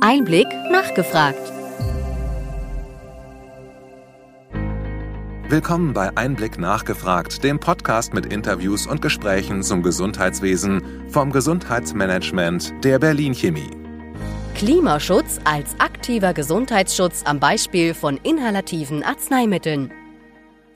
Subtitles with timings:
[0.00, 1.40] Einblick nachgefragt.
[5.48, 12.98] Willkommen bei Einblick nachgefragt, dem Podcast mit Interviews und Gesprächen zum Gesundheitswesen vom Gesundheitsmanagement der
[12.98, 13.70] Berlin Chemie.
[14.54, 19.92] Klimaschutz als aktiver Gesundheitsschutz am Beispiel von inhalativen Arzneimitteln.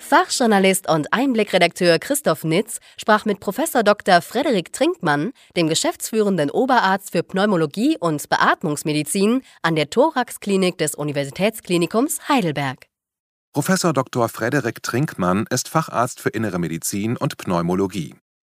[0.01, 4.23] Fachjournalist und Einblickredakteur Christoph Nitz sprach mit Professor Dr.
[4.23, 12.87] Frederik Trinkmann, dem geschäftsführenden Oberarzt für Pneumologie und Beatmungsmedizin an der Thoraxklinik des Universitätsklinikums Heidelberg.
[13.53, 14.29] Professor Dr.
[14.29, 18.15] Frederik Trinkmann ist Facharzt für Innere Medizin und Pneumologie.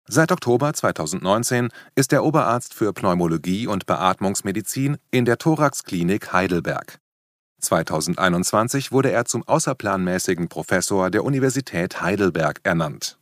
[0.06, 7.01] Seit Oktober 2019 ist er Oberarzt für Pneumologie und Beatmungsmedizin in der Thoraxklinik Heidelberg.
[7.62, 13.18] 2021 wurde er zum außerplanmäßigen Professor der Universität Heidelberg ernannt.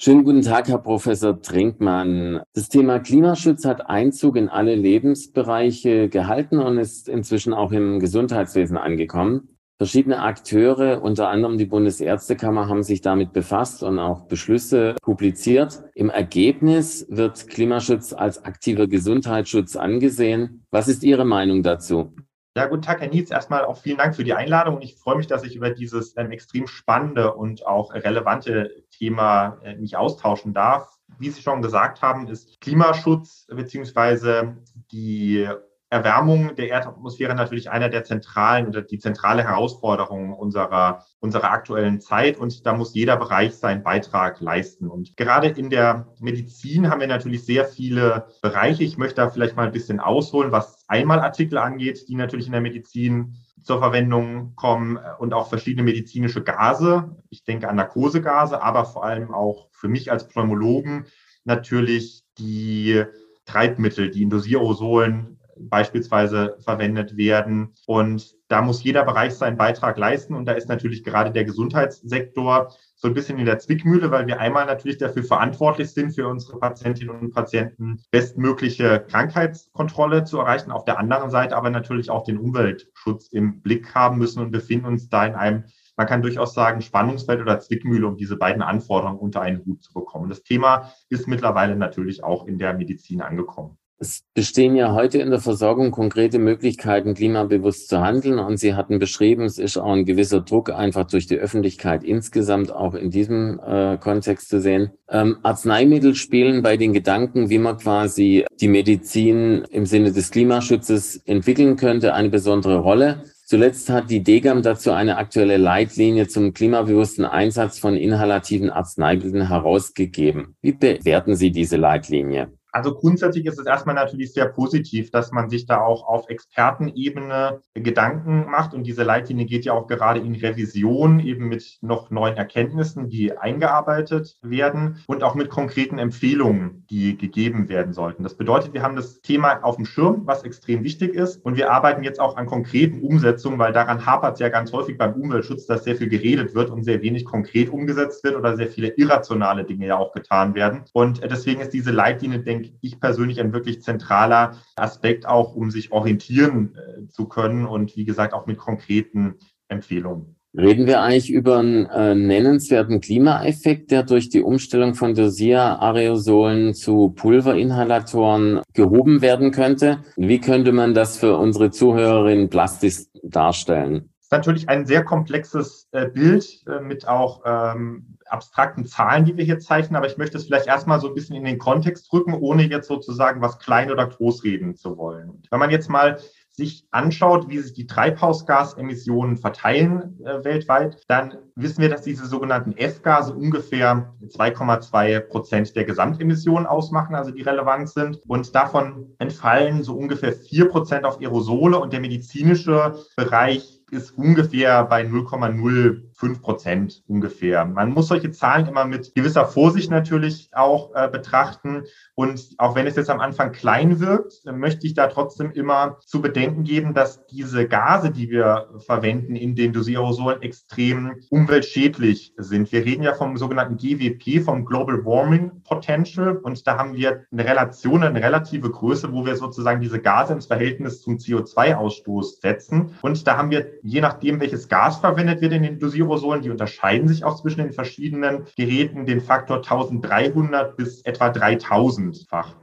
[0.00, 2.40] Schönen guten Tag, Herr Professor Trinkmann.
[2.54, 8.76] Das Thema Klimaschutz hat Einzug in alle Lebensbereiche gehalten und ist inzwischen auch im Gesundheitswesen
[8.76, 9.57] angekommen.
[9.80, 15.84] Verschiedene Akteure, unter anderem die Bundesärztekammer, haben sich damit befasst und auch Beschlüsse publiziert.
[15.94, 20.66] Im Ergebnis wird Klimaschutz als aktiver Gesundheitsschutz angesehen.
[20.72, 22.12] Was ist Ihre Meinung dazu?
[22.56, 23.30] Ja, guten Tag, Herr Nietz.
[23.30, 26.16] Erstmal auch vielen Dank für die Einladung und ich freue mich, dass ich über dieses
[26.16, 30.98] ähm, extrem spannende und auch relevante Thema äh, mich austauschen darf.
[31.20, 34.56] Wie Sie schon gesagt haben, ist Klimaschutz beziehungsweise
[34.90, 35.48] die
[35.90, 42.36] Erwärmung der Erdatmosphäre natürlich einer der zentralen oder die zentrale Herausforderung unserer, unserer aktuellen Zeit.
[42.36, 44.88] Und da muss jeder Bereich seinen Beitrag leisten.
[44.88, 48.84] Und gerade in der Medizin haben wir natürlich sehr viele Bereiche.
[48.84, 52.60] Ich möchte da vielleicht mal ein bisschen ausholen, was Einmalartikel angeht, die natürlich in der
[52.60, 57.16] Medizin zur Verwendung kommen und auch verschiedene medizinische Gase.
[57.30, 61.06] Ich denke an Narkosegase, aber vor allem auch für mich als Pneumologen
[61.44, 63.04] natürlich die
[63.46, 67.74] Treibmittel, die in Dosierorosolen beispielsweise verwendet werden.
[67.86, 70.34] Und da muss jeder Bereich seinen Beitrag leisten.
[70.34, 74.40] Und da ist natürlich gerade der Gesundheitssektor so ein bisschen in der Zwickmühle, weil wir
[74.40, 80.72] einmal natürlich dafür verantwortlich sind, für unsere Patientinnen und Patienten bestmögliche Krankheitskontrolle zu erreichen.
[80.72, 84.86] Auf der anderen Seite aber natürlich auch den Umweltschutz im Blick haben müssen und befinden
[84.86, 85.64] uns da in einem
[85.98, 89.92] man kann durchaus sagen, Spannungsfeld oder Zwickmühle, um diese beiden Anforderungen unter einen Hut zu
[89.92, 90.28] bekommen.
[90.28, 93.76] Das Thema ist mittlerweile natürlich auch in der Medizin angekommen.
[94.00, 98.38] Es bestehen ja heute in der Versorgung konkrete Möglichkeiten, klimabewusst zu handeln.
[98.38, 102.70] Und Sie hatten beschrieben, es ist auch ein gewisser Druck einfach durch die Öffentlichkeit insgesamt
[102.72, 104.92] auch in diesem äh, Kontext zu sehen.
[105.10, 111.16] Ähm, Arzneimittel spielen bei den Gedanken, wie man quasi die Medizin im Sinne des Klimaschutzes
[111.24, 113.24] entwickeln könnte, eine besondere Rolle.
[113.46, 120.54] Zuletzt hat die DGAM dazu eine aktuelle Leitlinie zum klimabewussten Einsatz von inhalativen Arzneimitteln herausgegeben.
[120.60, 122.57] Wie bewerten Sie diese Leitlinie?
[122.78, 127.60] Also grundsätzlich ist es erstmal natürlich sehr positiv, dass man sich da auch auf Expertenebene
[127.74, 128.72] Gedanken macht.
[128.72, 133.36] Und diese Leitlinie geht ja auch gerade in Revision eben mit noch neuen Erkenntnissen, die
[133.36, 138.22] eingearbeitet werden und auch mit konkreten Empfehlungen, die gegeben werden sollten.
[138.22, 141.44] Das bedeutet, wir haben das Thema auf dem Schirm, was extrem wichtig ist.
[141.44, 144.96] Und wir arbeiten jetzt auch an konkreten Umsetzungen, weil daran hapert es ja ganz häufig
[144.96, 148.68] beim Umweltschutz, dass sehr viel geredet wird und sehr wenig konkret umgesetzt wird oder sehr
[148.68, 150.84] viele irrationale Dinge ja auch getan werden.
[150.92, 155.92] Und deswegen ist diese Leitlinie, denke ich persönlich, ein wirklich zentraler Aspekt auch, um sich
[155.92, 159.34] orientieren äh, zu können und wie gesagt auch mit konkreten
[159.68, 160.38] Empfehlungen.
[160.56, 167.10] Reden wir eigentlich über einen äh, nennenswerten Klimaeffekt, der durch die Umstellung von Dosieraerosolen zu
[167.10, 169.98] Pulverinhalatoren gehoben werden könnte?
[170.16, 174.10] Wie könnte man das für unsere Zuhörerinnen plastisch darstellen?
[174.16, 179.36] Das ist natürlich ein sehr komplexes äh, Bild äh, mit auch ähm, abstrakten Zahlen, die
[179.36, 182.12] wir hier zeichnen, aber ich möchte es vielleicht erstmal so ein bisschen in den Kontext
[182.12, 185.42] rücken, ohne jetzt sozusagen was klein oder groß reden zu wollen.
[185.50, 186.18] Wenn man jetzt mal
[186.58, 192.76] sich anschaut, wie sich die Treibhausgasemissionen verteilen äh, weltweit, dann wissen wir, dass diese sogenannten
[192.76, 198.20] F-Gase ungefähr 2,2 Prozent der Gesamtemissionen ausmachen, also die relevant sind.
[198.26, 204.82] Und davon entfallen so ungefähr vier Prozent auf Aerosole und der medizinische Bereich ist ungefähr
[204.84, 207.64] bei 0,0 fünf Prozent ungefähr.
[207.64, 211.84] Man muss solche Zahlen immer mit gewisser Vorsicht natürlich auch äh, betrachten.
[212.16, 216.20] Und auch wenn es jetzt am Anfang klein wirkt, möchte ich da trotzdem immer zu
[216.20, 222.72] bedenken geben, dass diese Gase, die wir verwenden in den Dosiersolen, extrem umweltschädlich sind.
[222.72, 226.36] Wir reden ja vom sogenannten GWP, vom Global Warming Potential.
[226.38, 230.46] Und da haben wir eine Relation, eine relative Größe, wo wir sozusagen diese Gase ins
[230.46, 232.96] Verhältnis zum CO2-Ausstoß setzen.
[233.02, 235.78] Und da haben wir je nachdem, welches Gas verwendet wird in den
[236.08, 242.54] Dosierosolen, die unterscheiden sich auch zwischen den verschiedenen Geräten den Faktor 1300 bis etwa 3000-fach.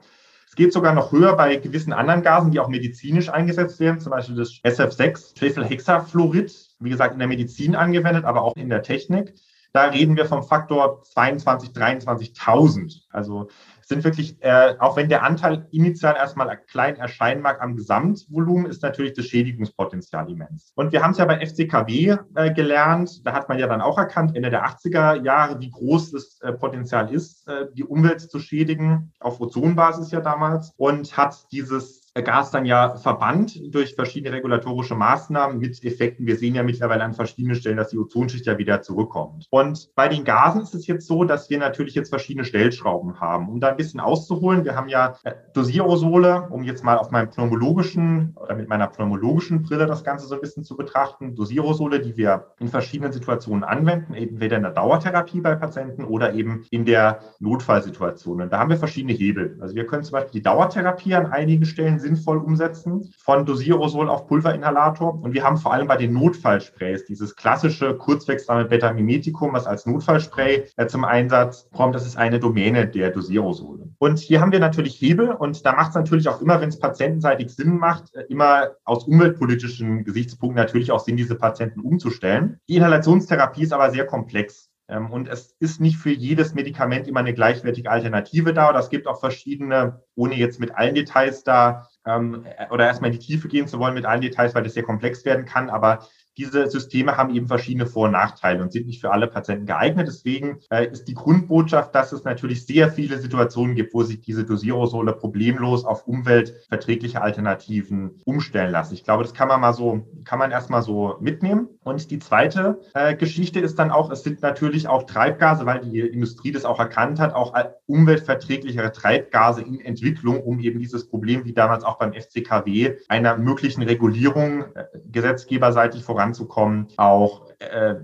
[0.47, 4.12] Es geht sogar noch höher bei gewissen anderen Gasen, die auch medizinisch eingesetzt werden, zum
[4.12, 9.33] Beispiel das SF6, Schwefelhexafluorid, wie gesagt, in der Medizin angewendet, aber auch in der Technik.
[9.75, 13.01] Da reden wir vom Faktor 22, 23.000.
[13.10, 13.50] Also
[13.81, 18.83] sind wirklich, äh, auch wenn der Anteil initial erstmal klein erscheinen mag am Gesamtvolumen, ist
[18.83, 20.72] natürlich das Schädigungspotenzial immens.
[20.75, 23.98] Und wir haben es ja bei FCKW äh, gelernt, da hat man ja dann auch
[23.98, 28.39] erkannt, Ende der 80er Jahre, wie groß das äh, Potenzial ist, äh, die Umwelt zu
[28.39, 34.95] schädigen, auf Ozonbasis ja damals, und hat dieses Gas dann ja verbannt durch verschiedene regulatorische
[34.95, 36.25] Maßnahmen mit Effekten.
[36.25, 39.47] Wir sehen ja mittlerweile an verschiedenen Stellen, dass die Ozonschicht ja wieder zurückkommt.
[39.50, 43.50] Und bei den Gasen ist es jetzt so, dass wir natürlich jetzt verschiedene Stellschrauben haben.
[43.50, 47.29] Um da ein bisschen auszuholen, wir haben ja äh, Dosierosole, um jetzt mal auf meinem
[47.29, 51.35] pneumologischen oder mit meiner pneumologischen Brille das Ganze so ein bisschen zu betrachten.
[51.35, 56.65] Dosierosole, die wir in verschiedenen Situationen anwenden, entweder in der Dauertherapie bei Patienten oder eben
[56.71, 58.41] in der Notfallsituation.
[58.41, 59.57] Und da haben wir verschiedene Hebel.
[59.59, 64.27] Also wir können zum Beispiel die Dauertherapie an einigen Stellen sinnvoll umsetzen, von Dosierosol auf
[64.27, 65.21] Pulverinhalator.
[65.21, 70.65] Und wir haben vor allem bei den Notfallsprays dieses klassische kurzwirksame Betamimetikum, was als Notfallspray
[70.77, 71.95] äh, zum Einsatz kommt.
[71.95, 73.89] Das ist eine Domäne der Dosierosole.
[73.97, 76.79] Und hier haben wir natürlich Hebel und da macht es natürlich auch immer, wenn es
[76.79, 82.59] patientenseitig Sinn macht, äh, immer aus umweltpolitischen Gesichtspunkten natürlich auch Sinn, diese Patienten umzustellen.
[82.69, 84.69] Die Inhalationstherapie ist aber sehr komplex.
[84.87, 88.69] Ähm, und es ist nicht für jedes Medikament immer eine gleichwertige Alternative da.
[88.69, 93.19] Oder es gibt auch verschiedene, ohne jetzt mit allen Details da ähm, oder erstmal in
[93.19, 95.69] die Tiefe gehen zu wollen mit allen Details, weil das sehr komplex werden kann.
[95.69, 96.07] Aber
[96.37, 100.07] diese Systeme haben eben verschiedene Vor- und Nachteile und sind nicht für alle Patienten geeignet.
[100.07, 104.43] Deswegen äh, ist die Grundbotschaft, dass es natürlich sehr viele Situationen gibt, wo sich diese
[104.43, 108.93] Dosierosole problemlos auf umweltverträgliche Alternativen umstellen lassen.
[108.93, 111.69] Ich glaube, das kann man mal so, kann man erstmal so mitnehmen.
[111.83, 115.99] Und die zweite äh, Geschichte ist dann auch, es sind natürlich auch Treibgase, weil die
[115.99, 117.53] Industrie das auch erkannt hat, auch
[117.88, 123.83] umweltverträglichere Treibgase in Entwicklung, um eben dieses Problem, wie damals auch beim FCKW, einer möglichen
[123.83, 127.95] Regulierung äh, gesetzgeberseitig voran voranzukommen, auch äh,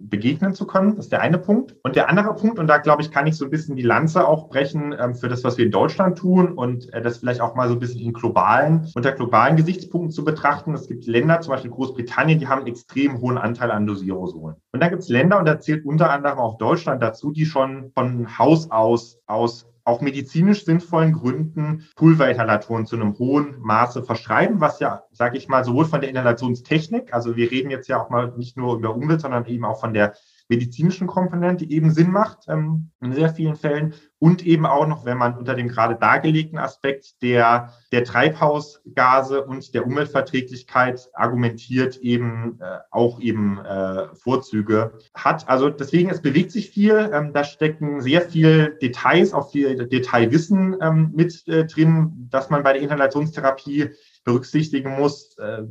[0.00, 0.96] begegnen zu können.
[0.96, 1.74] Das ist der eine Punkt.
[1.82, 4.26] Und der andere Punkt, und da glaube ich, kann ich so ein bisschen die Lanze
[4.26, 7.56] auch brechen ähm, für das, was wir in Deutschland tun und äh, das vielleicht auch
[7.56, 10.72] mal so ein bisschen in globalen, unter globalen Gesichtspunkten zu betrachten.
[10.74, 14.56] Es gibt Länder, zum Beispiel Großbritannien, die haben einen extrem hohen Anteil an Dosierosolen.
[14.72, 17.90] Und dann gibt es Länder, und da zählt unter anderem auch Deutschland dazu, die schon
[17.94, 24.80] von Haus aus aus auch medizinisch sinnvollen Gründen Pulverinhalatoren zu einem hohen Maße verschreiben, was
[24.80, 28.34] ja, sage ich mal, sowohl von der Inhalationstechnik, also wir reden jetzt ja auch mal
[28.36, 30.14] nicht nur über Umwelt, sondern eben auch von der
[30.50, 35.16] medizinischen Komponente eben Sinn macht ähm, in sehr vielen Fällen und eben auch noch, wenn
[35.16, 42.78] man unter dem gerade dargelegten Aspekt der, der Treibhausgase und der Umweltverträglichkeit argumentiert, eben äh,
[42.90, 45.48] auch eben äh, Vorzüge hat.
[45.48, 47.10] Also deswegen, es bewegt sich viel.
[47.12, 52.62] Ähm, da stecken sehr viel Details, auch viel Detailwissen ähm, mit äh, drin, dass man
[52.62, 53.90] bei der Inhalationstherapie
[54.28, 55.38] berücksichtigen muss.
[55.38, 55.62] Äh,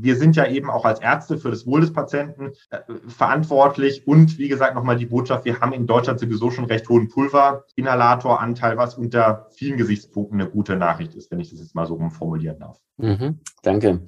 [0.00, 4.38] wir sind ja eben auch als Ärzte für das Wohl des Patienten äh, verantwortlich und
[4.38, 7.08] wie gesagt nochmal die Botschaft, wir haben in Deutschland sowieso schon recht hohen
[7.96, 11.94] Pulverinhalatoranteil, was unter vielen Gesichtspunkten eine gute Nachricht ist, wenn ich das jetzt mal so
[11.94, 12.78] rumformulieren darf.
[12.98, 14.02] Mhm, danke.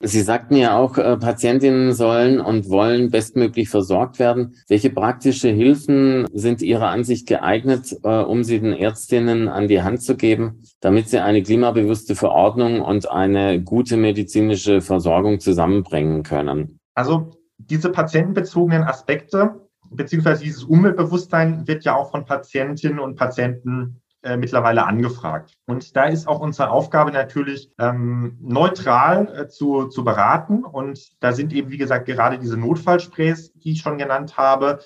[0.00, 4.56] Sie sagten ja auch, äh, Patientinnen sollen und wollen bestmöglich versorgt werden.
[4.68, 10.02] Welche praktische Hilfen sind Ihrer Ansicht geeignet, äh, um sie den Ärztinnen an die Hand
[10.02, 16.80] zu geben, damit sie eine klimabewusste Verordnung und eine gute medizinische Versorgung zusammenbringen können?
[16.94, 19.63] Also diese patientenbezogenen Aspekte
[19.96, 25.52] beziehungsweise dieses Umweltbewusstsein wird ja auch von Patientinnen und Patienten äh, mittlerweile angefragt.
[25.66, 30.64] Und da ist auch unsere Aufgabe natürlich ähm, neutral äh, zu, zu beraten.
[30.64, 34.78] Und da sind eben, wie gesagt, gerade diese Notfallsprays, die ich schon genannt habe,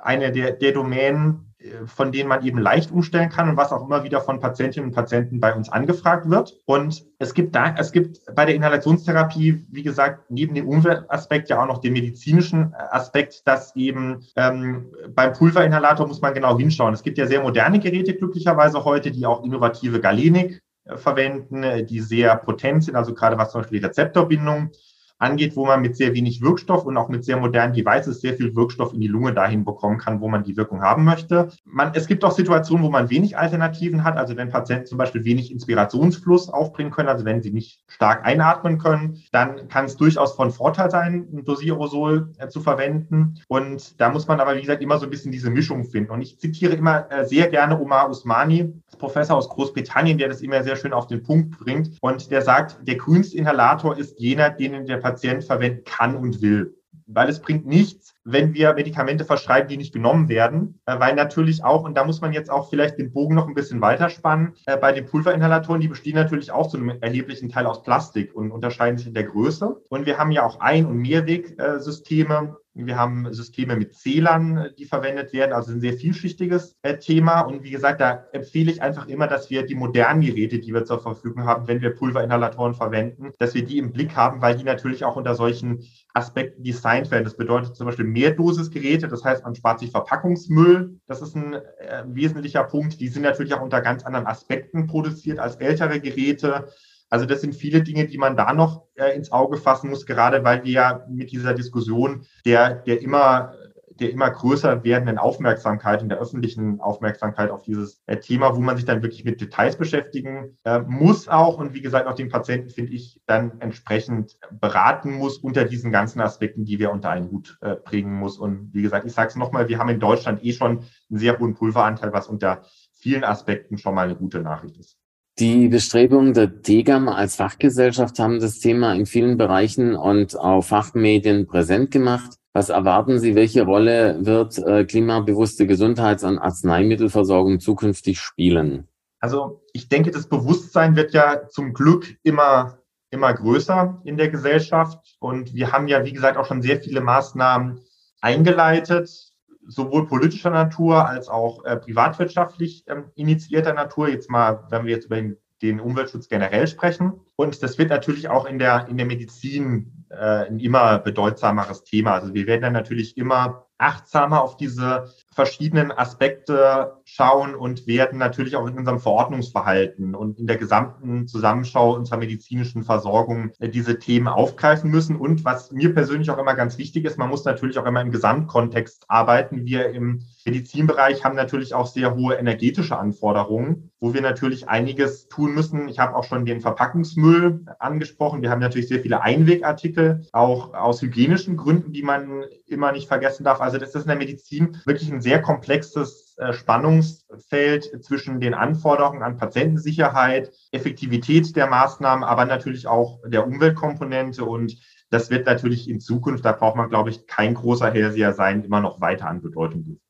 [0.00, 1.54] eine der, der Domänen,
[1.86, 4.94] von denen man eben leicht umstellen kann und was auch immer wieder von Patientinnen und
[4.94, 6.56] Patienten bei uns angefragt wird.
[6.64, 11.62] Und es gibt da, es gibt bei der Inhalationstherapie, wie gesagt, neben dem Umweltaspekt ja
[11.62, 16.94] auch noch den medizinischen Aspekt, dass eben ähm, beim Pulverinhalator muss man genau hinschauen.
[16.94, 21.84] Es gibt ja sehr moderne Geräte glücklicherweise heute, die auch innovative Galenik äh, verwenden, äh,
[21.84, 24.70] die sehr potent sind, also gerade was zum Beispiel die Rezeptorbindung
[25.18, 28.54] angeht, wo man mit sehr wenig Wirkstoff und auch mit sehr modernen Devices sehr viel
[28.54, 31.48] Wirkstoff in die Lunge dahin bekommen kann, wo man die Wirkung haben möchte.
[31.64, 35.24] Man, es gibt auch Situationen, wo man wenig Alternativen hat, also wenn Patienten zum Beispiel
[35.24, 40.34] wenig Inspirationsfluss aufbringen können, also wenn sie nicht stark einatmen können, dann kann es durchaus
[40.34, 43.40] von Vorteil sein, ein Dosierosol äh, zu verwenden.
[43.48, 46.10] Und da muss man aber, wie gesagt, immer so ein bisschen diese Mischung finden.
[46.10, 50.62] Und ich zitiere immer äh, sehr gerne Omar Usmani, Professor aus Großbritannien, der das immer
[50.62, 51.90] sehr schön auf den Punkt bringt.
[52.00, 56.76] Und der sagt, der grünste Inhalator ist jener, den der Patient verwenden kann und will.
[57.06, 61.64] Weil es bringt nichts, wenn wir Medikamente verschreiben, die nicht genommen werden, äh, weil natürlich
[61.64, 64.76] auch, und da muss man jetzt auch vielleicht den Bogen noch ein bisschen weiterspannen, äh,
[64.76, 68.98] bei den Pulverinhalatoren, die bestehen natürlich auch zu einem erheblichen Teil aus Plastik und unterscheiden
[68.98, 69.80] sich in der Größe.
[69.88, 75.32] Und wir haben ja auch Ein- und Mehrwegsysteme, wir haben Systeme mit Zählern, die verwendet
[75.32, 77.40] werden, also ein sehr vielschichtiges äh, Thema.
[77.40, 80.84] Und wie gesagt, da empfehle ich einfach immer, dass wir die modernen Geräte, die wir
[80.84, 84.64] zur Verfügung haben, wenn wir Pulverinhalatoren verwenden, dass wir die im Blick haben, weil die
[84.64, 87.24] natürlich auch unter solchen Aspekten designt werden.
[87.24, 90.98] Das bedeutet zum Beispiel Mehrdosisgeräte, das heißt, man spart sich Verpackungsmüll.
[91.06, 92.98] Das ist ein äh, wesentlicher Punkt.
[92.98, 96.68] Die sind natürlich auch unter ganz anderen Aspekten produziert als ältere Geräte.
[97.10, 100.42] Also das sind viele Dinge, die man da noch äh, ins Auge fassen muss, gerade
[100.44, 103.52] weil wir ja mit dieser Diskussion der, der immer
[104.00, 108.76] der immer größer werdenden Aufmerksamkeit und der öffentlichen Aufmerksamkeit auf dieses äh, Thema, wo man
[108.76, 112.70] sich dann wirklich mit Details beschäftigen äh, muss auch und wie gesagt auch den Patienten,
[112.70, 117.58] finde ich, dann entsprechend beraten muss unter diesen ganzen Aspekten, die wir unter einen Hut
[117.60, 118.38] äh, bringen muss.
[118.38, 120.78] Und wie gesagt, ich sage es nochmal, wir haben in Deutschland eh schon
[121.10, 122.62] einen sehr hohen Pulveranteil, was unter
[122.92, 124.98] vielen Aspekten schon mal eine gute Nachricht ist.
[125.38, 131.46] Die Bestrebungen der TEGAM als Fachgesellschaft haben das Thema in vielen Bereichen und auf Fachmedien
[131.46, 132.38] präsent gemacht.
[132.54, 138.88] Was erwarten Sie, welche Rolle wird äh, klimabewusste Gesundheits- und Arzneimittelversorgung zukünftig spielen?
[139.20, 142.78] Also ich denke, das Bewusstsein wird ja zum Glück immer,
[143.10, 145.16] immer größer in der Gesellschaft.
[145.18, 147.82] Und wir haben ja, wie gesagt, auch schon sehr viele Maßnahmen
[148.22, 149.35] eingeleitet
[149.66, 154.08] sowohl politischer Natur als auch äh, privatwirtschaftlich ähm, initiierter Natur.
[154.08, 157.20] Jetzt mal, wenn wir jetzt über den, den, Umweltschutz generell sprechen.
[157.36, 162.14] Und das wird natürlich auch in der, in der Medizin äh, ein immer bedeutsameres Thema.
[162.14, 168.56] Also wir werden dann natürlich immer achtsamer auf diese verschiedenen Aspekte schauen und werden natürlich
[168.56, 174.28] auch in unserem Verordnungsverhalten und in der gesamten Zusammenschau unserer medizinischen Versorgung äh, diese Themen
[174.28, 175.14] aufgreifen müssen.
[175.14, 178.10] Und was mir persönlich auch immer ganz wichtig ist, man muss natürlich auch immer im
[178.10, 179.66] Gesamtkontext arbeiten.
[179.66, 185.54] Wir im Medizinbereich haben natürlich auch sehr hohe energetische Anforderungen, wo wir natürlich einiges tun
[185.54, 185.88] müssen.
[185.88, 188.40] Ich habe auch schon den Verpackungsmüll angesprochen.
[188.40, 193.44] Wir haben natürlich sehr viele Einwegartikel, auch aus hygienischen Gründen, die man immer nicht vergessen
[193.44, 193.60] darf.
[193.60, 199.24] Also das ist in der Medizin wirklich ein sehr komplexes äh, Spannungsfeld zwischen den Anforderungen
[199.24, 204.78] an Patientensicherheit, Effektivität der Maßnahmen, aber natürlich auch der Umweltkomponente und
[205.10, 208.80] das wird natürlich in Zukunft, da braucht man, glaube ich, kein großer Hellseher sein, immer
[208.80, 210.05] noch weiter an Bedeutung gewinnen.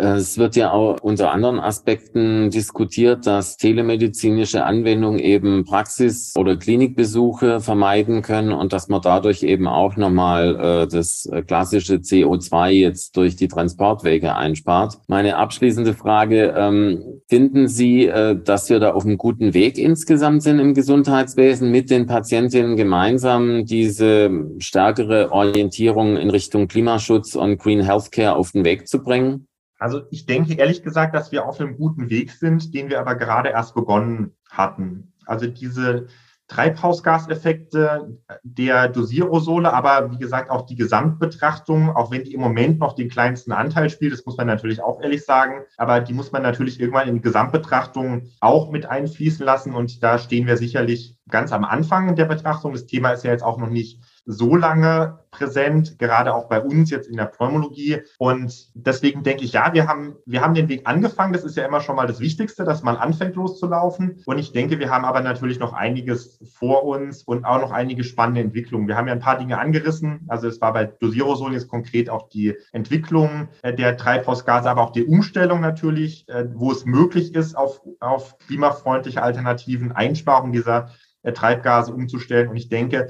[0.00, 7.58] Es wird ja auch unter anderen Aspekten diskutiert, dass telemedizinische Anwendungen eben Praxis- oder Klinikbesuche
[7.58, 13.34] vermeiden können und dass man dadurch eben auch nochmal äh, das klassische CO2 jetzt durch
[13.34, 14.98] die Transportwege einspart.
[15.08, 20.44] Meine abschließende Frage, ähm, finden Sie, äh, dass wir da auf einem guten Weg insgesamt
[20.44, 27.82] sind im Gesundheitswesen mit den Patientinnen gemeinsam diese stärkere Orientierung in Richtung Klimaschutz und Green
[27.82, 29.47] Healthcare auf den Weg zu bringen?
[29.78, 33.14] Also ich denke ehrlich gesagt, dass wir auf einem guten Weg sind, den wir aber
[33.14, 35.12] gerade erst begonnen hatten.
[35.24, 36.06] Also diese
[36.48, 42.94] Treibhausgaseffekte der Dosierosole, aber wie gesagt auch die Gesamtbetrachtung, auch wenn die im Moment noch
[42.94, 46.42] den kleinsten Anteil spielt, das muss man natürlich auch ehrlich sagen, aber die muss man
[46.42, 51.52] natürlich irgendwann in die Gesamtbetrachtung auch mit einfließen lassen und da stehen wir sicherlich ganz
[51.52, 52.72] am Anfang der Betrachtung.
[52.72, 56.90] Das Thema ist ja jetzt auch noch nicht so lange präsent, gerade auch bei uns
[56.90, 58.02] jetzt in der Pneumologie.
[58.18, 61.32] Und deswegen denke ich, ja, wir haben, wir haben den Weg angefangen.
[61.32, 64.22] Das ist ja immer schon mal das Wichtigste, dass man anfängt loszulaufen.
[64.26, 68.04] Und ich denke, wir haben aber natürlich noch einiges vor uns und auch noch einige
[68.04, 68.86] spannende Entwicklungen.
[68.86, 70.26] Wir haben ja ein paar Dinge angerissen.
[70.28, 74.92] Also es war bei Dosirosol jetzt konkret auch die Entwicklung äh, der Treibhausgase, aber auch
[74.92, 80.90] die Umstellung natürlich, äh, wo es möglich ist, auf, auf klimafreundliche Alternativen, Einsparung dieser
[81.22, 82.48] äh, Treibgase umzustellen.
[82.48, 83.08] Und ich denke,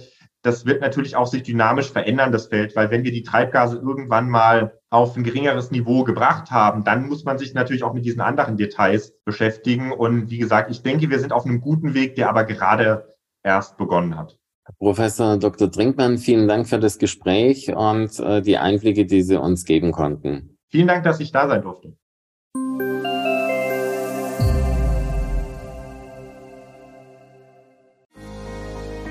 [0.48, 4.30] das wird natürlich auch sich dynamisch verändern, das Feld, weil wenn wir die Treibgase irgendwann
[4.30, 8.22] mal auf ein geringeres Niveau gebracht haben, dann muss man sich natürlich auch mit diesen
[8.22, 9.92] anderen Details beschäftigen.
[9.92, 13.76] Und wie gesagt, ich denke, wir sind auf einem guten Weg, der aber gerade erst
[13.76, 14.38] begonnen hat.
[14.78, 15.70] Professor Dr.
[15.70, 20.56] Trinkmann, vielen Dank für das Gespräch und äh, die Einblicke, die Sie uns geben konnten.
[20.70, 21.94] Vielen Dank, dass ich da sein durfte.